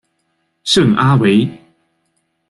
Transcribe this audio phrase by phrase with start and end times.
[0.63, 1.47] 圣阿维。